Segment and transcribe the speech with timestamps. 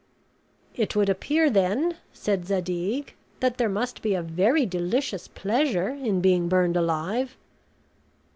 [0.73, 6.21] "It would appear then," said Zadig, "that there must be a very delicious pleasure in
[6.21, 7.37] being burned alive."